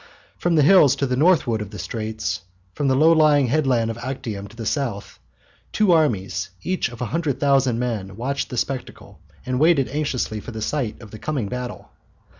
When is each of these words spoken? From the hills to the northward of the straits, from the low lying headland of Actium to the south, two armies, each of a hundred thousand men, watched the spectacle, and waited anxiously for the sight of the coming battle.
From 0.39 0.55
the 0.55 0.63
hills 0.63 0.95
to 0.95 1.05
the 1.05 1.15
northward 1.15 1.61
of 1.61 1.69
the 1.69 1.77
straits, 1.77 2.41
from 2.73 2.87
the 2.87 2.95
low 2.95 3.11
lying 3.11 3.45
headland 3.49 3.91
of 3.91 3.99
Actium 3.99 4.47
to 4.47 4.55
the 4.55 4.65
south, 4.65 5.19
two 5.71 5.91
armies, 5.91 6.49
each 6.63 6.89
of 6.89 7.01
a 7.03 7.13
hundred 7.13 7.39
thousand 7.39 7.77
men, 7.77 8.15
watched 8.15 8.49
the 8.49 8.57
spectacle, 8.57 9.19
and 9.45 9.59
waited 9.59 9.87
anxiously 9.89 10.39
for 10.39 10.49
the 10.49 10.59
sight 10.63 10.99
of 11.03 11.11
the 11.11 11.19
coming 11.19 11.49
battle. 11.49 11.91